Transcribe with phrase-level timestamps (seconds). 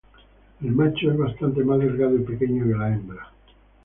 [0.63, 3.31] El macho es bastante más delgado y pequeño que la hembra.